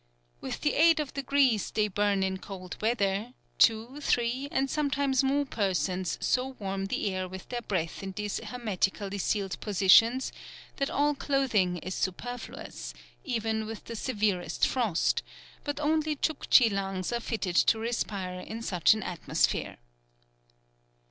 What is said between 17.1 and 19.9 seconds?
are fitted to respire in such an atmosphere.